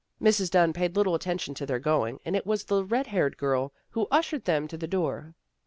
Mrs. 0.19 0.49
Dunn 0.49 0.73
paid 0.73 0.95
little 0.95 1.13
attention 1.13 1.53
to 1.53 1.65
their 1.67 1.77
going, 1.77 2.19
and 2.25 2.35
it 2.35 2.43
was 2.43 2.63
the 2.63 2.83
red 2.83 3.05
haired 3.05 3.37
girl 3.37 3.71
who 3.91 4.07
ushered 4.09 4.45
them 4.45 4.67
to 4.67 4.75
the 4.75 4.87
door. 4.87 5.35